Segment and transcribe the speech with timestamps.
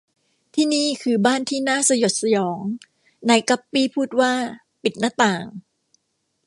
[0.53, 2.61] ที่นี่คือบ้านที่น่าสยดสยอง
[3.29, 4.33] นายกั๊ปปี้พูดว่า
[4.83, 5.45] ปิดหน้าต่าง